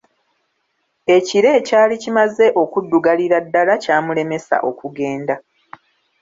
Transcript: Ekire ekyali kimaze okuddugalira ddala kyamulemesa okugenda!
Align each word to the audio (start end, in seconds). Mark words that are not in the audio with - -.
Ekire 1.15 1.49
ekyali 1.59 1.95
kimaze 2.03 2.45
okuddugalira 2.61 3.37
ddala 3.45 3.73
kyamulemesa 3.83 4.55
okugenda! 4.69 5.35